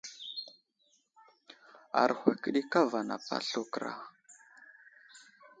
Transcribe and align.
Aruhw 2.01 2.23
akəɗi 2.31 2.61
kava 2.71 2.99
napaɗ 3.07 3.41
slu 3.47 3.61
kəra. 3.71 3.91